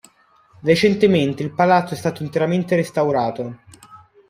Recentemente 0.63 1.43
il 1.43 1.51
palazzo 1.53 1.93
è 1.93 1.97
stato 1.97 2.23
interamente 2.23 2.75
restaurato. 2.75 3.59